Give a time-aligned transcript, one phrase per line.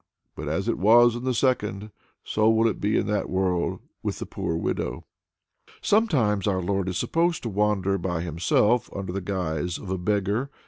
[0.33, 1.91] But as it was in the second well,
[2.23, 5.05] so will it be in that world with the poor widow!"
[5.79, 10.49] Sometimes our Lord is supposed to wander by himself, under the guise of a beggar.